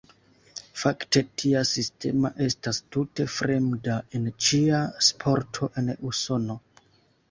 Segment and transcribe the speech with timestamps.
[0.83, 6.63] Fakte, tia sistema estas tute fremda en ĉia sporto en Usono.